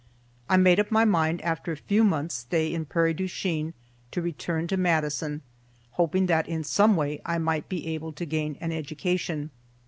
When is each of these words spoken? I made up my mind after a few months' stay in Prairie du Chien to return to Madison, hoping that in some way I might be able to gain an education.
I 0.49 0.57
made 0.57 0.79
up 0.79 0.89
my 0.89 1.05
mind 1.05 1.43
after 1.43 1.71
a 1.71 1.77
few 1.77 2.03
months' 2.03 2.33
stay 2.33 2.73
in 2.73 2.85
Prairie 2.85 3.13
du 3.13 3.27
Chien 3.27 3.75
to 4.09 4.19
return 4.23 4.65
to 4.65 4.75
Madison, 4.75 5.43
hoping 5.91 6.25
that 6.25 6.49
in 6.49 6.63
some 6.63 6.95
way 6.95 7.21
I 7.23 7.37
might 7.37 7.69
be 7.69 7.85
able 7.85 8.11
to 8.13 8.25
gain 8.25 8.57
an 8.61 8.71
education. 8.71 9.51